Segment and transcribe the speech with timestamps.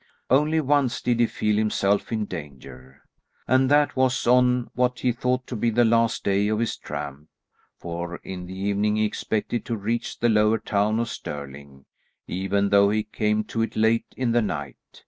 [0.31, 3.03] Only once did he feel himself in danger,
[3.47, 7.27] and that was on what he thought to be the last day of his tramp,
[7.77, 11.85] for in the evening he expected to reach the lower town of Stirling,
[12.25, 14.79] even though he came to it late in the night.